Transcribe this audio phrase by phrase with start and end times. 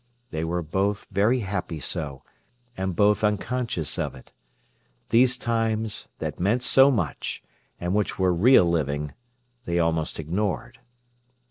[0.31, 2.23] They were both very happy so,
[2.75, 4.31] and both unconscious of it.
[5.09, 7.43] These times, that meant so much,
[7.79, 9.13] and which were real living,
[9.65, 10.79] they almost ignored.